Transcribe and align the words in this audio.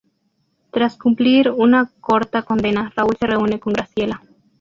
Tras 0.71 0.97
cumplir 0.97 1.51
una 1.51 1.91
corta 1.99 2.41
condena, 2.41 2.91
Raúl 2.95 3.15
se 3.19 3.27
reúne 3.27 3.59
con 3.59 3.71
Graciela. 3.71 4.19